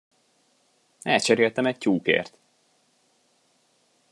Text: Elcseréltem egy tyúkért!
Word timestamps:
Elcseréltem 1.03 1.65
egy 1.65 1.77
tyúkért! 1.77 2.37